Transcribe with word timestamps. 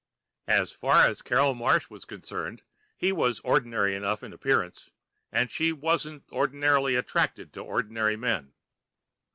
As 0.47 0.71
far 0.71 1.05
as 1.07 1.21
Carol 1.21 1.53
Marsh 1.53 1.87
was 1.91 2.05
concerned, 2.05 2.63
he 2.97 3.11
was 3.11 3.39
ordinary 3.41 3.93
enough 3.95 4.23
in 4.23 4.33
appearance. 4.33 4.89
And 5.31 5.51
she 5.51 5.71
wasn't 5.71 6.23
ordinarily 6.31 6.95
attracted 6.95 7.53
to 7.53 7.59
ordinary 7.61 8.15
men. 8.15 8.53